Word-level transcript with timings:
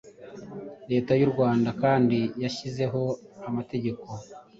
Leta 0.91 1.11
y’u 1.19 1.29
Rwanda 1.33 1.69
kandi 1.81 2.17
yashyizeho 2.43 3.01
amategeko 3.49 4.05